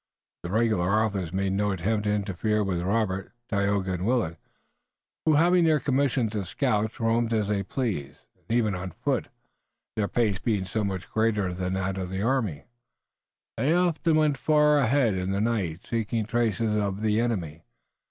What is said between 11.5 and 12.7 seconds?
than that of the army,